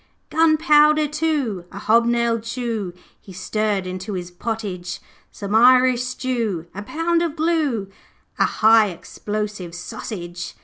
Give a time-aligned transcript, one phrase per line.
[0.31, 6.81] 'Gunpowder too, a hob nailed shoe, He stirred into his pottage; Some Irish stew, a
[6.81, 7.87] pound of glue,
[8.39, 10.55] A high explosive sausage.